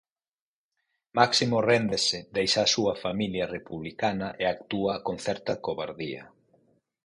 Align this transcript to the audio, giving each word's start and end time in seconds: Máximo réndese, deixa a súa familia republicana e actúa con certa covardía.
Máximo 1.19 1.57
réndese, 1.71 2.19
deixa 2.37 2.59
a 2.63 2.71
súa 2.75 2.93
familia 3.03 3.45
republicana 3.57 4.27
e 4.41 4.43
actúa 4.55 4.93
con 5.05 5.15
certa 5.25 5.53
covardía. 5.65 6.23